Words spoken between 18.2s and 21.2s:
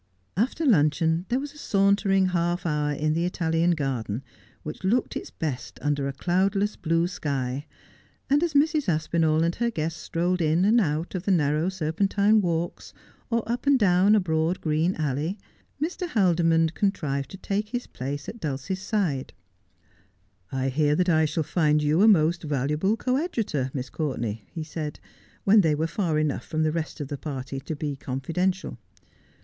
at Dulcie's side,' I hear that